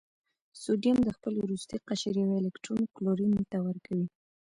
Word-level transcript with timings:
سوډیم 0.61 0.97
د 1.03 1.09
خپل 1.17 1.33
وروستي 1.43 1.77
قشر 1.87 2.15
یو 2.23 2.31
الکترون 2.41 2.81
کلورین 2.95 3.33
ته 3.51 3.57
ورکوي. 3.67 4.07